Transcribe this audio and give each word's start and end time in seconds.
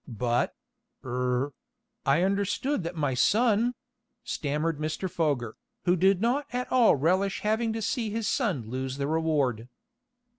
"But 0.07 0.55
er 1.05 1.53
I 2.07 2.23
understood 2.23 2.81
that 2.81 2.95
my 2.95 3.13
son" 3.13 3.75
stammered 4.23 4.79
Mr. 4.79 5.07
Foger, 5.07 5.57
who 5.85 5.95
did 5.95 6.21
not 6.21 6.47
at 6.51 6.71
all 6.71 6.95
relish 6.95 7.41
having 7.41 7.71
to 7.73 7.83
see 7.83 8.09
his 8.09 8.27
son 8.27 8.67
lose 8.67 8.97
the 8.97 9.05
reward. 9.07 9.67